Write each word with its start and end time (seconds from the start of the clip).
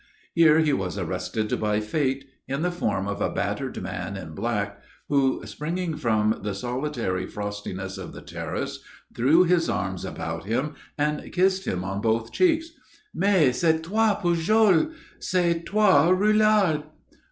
Here 0.33 0.57
he 0.61 0.73
was 0.73 0.97
arrested 0.97 1.59
by 1.61 1.79
Fate, 1.79 2.25
in 2.47 2.63
the 2.63 2.71
form 2.71 3.07
of 3.07 3.21
a 3.21 3.29
battered 3.29 3.79
man 3.83 4.17
in 4.17 4.33
black, 4.33 4.81
who, 5.09 5.45
springing 5.45 5.95
from 5.95 6.39
the 6.41 6.55
solitary 6.55 7.27
frostiness 7.27 7.99
of 7.99 8.11
the 8.11 8.23
terrace, 8.23 8.79
threw 9.15 9.43
his 9.43 9.69
arms 9.69 10.03
about 10.03 10.45
him 10.45 10.73
and 10.97 11.31
kissed 11.31 11.67
him 11.67 11.83
on 11.83 12.01
both 12.01 12.31
cheeks. 12.33 12.69
"Mais, 13.13 13.59
c'est 13.61 13.83
toi, 13.83 14.15
Pujol!" 14.19 14.91
"_C'est 15.19 15.67
toi, 15.67 16.09
Roulard! 16.09 16.83